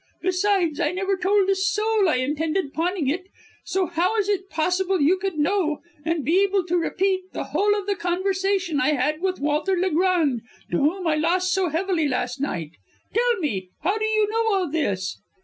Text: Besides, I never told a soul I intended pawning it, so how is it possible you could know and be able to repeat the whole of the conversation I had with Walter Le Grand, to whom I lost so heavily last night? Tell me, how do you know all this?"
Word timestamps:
Besides, 0.23 0.79
I 0.79 0.91
never 0.93 1.15
told 1.15 1.47
a 1.47 1.53
soul 1.53 2.09
I 2.09 2.15
intended 2.15 2.73
pawning 2.73 3.07
it, 3.07 3.27
so 3.63 3.85
how 3.85 4.17
is 4.17 4.27
it 4.29 4.49
possible 4.49 4.99
you 4.99 5.19
could 5.19 5.37
know 5.37 5.83
and 6.03 6.25
be 6.25 6.41
able 6.41 6.63
to 6.65 6.75
repeat 6.79 7.31
the 7.33 7.43
whole 7.43 7.75
of 7.79 7.85
the 7.85 7.93
conversation 7.95 8.81
I 8.81 8.93
had 8.95 9.21
with 9.21 9.39
Walter 9.39 9.77
Le 9.77 9.91
Grand, 9.91 10.41
to 10.71 10.77
whom 10.79 11.05
I 11.05 11.13
lost 11.17 11.51
so 11.53 11.69
heavily 11.69 12.07
last 12.07 12.41
night? 12.41 12.71
Tell 13.13 13.35
me, 13.37 13.69
how 13.81 13.99
do 13.99 14.05
you 14.05 14.27
know 14.27 14.55
all 14.55 14.71
this?" 14.71 15.19